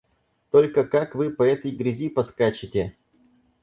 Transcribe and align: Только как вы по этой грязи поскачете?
Только 0.49 0.83
как 0.83 1.13
вы 1.13 1.29
по 1.29 1.43
этой 1.43 1.69
грязи 1.69 2.09
поскачете? 2.09 2.97